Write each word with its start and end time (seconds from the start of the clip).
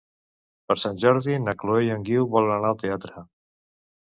Per 0.71 0.77
Sant 0.83 0.97
Jordi 1.03 1.35
na 1.43 1.55
Chloé 1.65 1.83
i 1.89 1.93
en 1.97 2.07
Guiu 2.09 2.27
volen 2.37 2.55
anar 2.57 2.73
al 2.73 2.81
teatre. 2.87 3.25